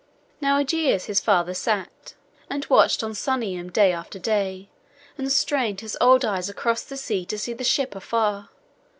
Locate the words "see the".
7.37-7.63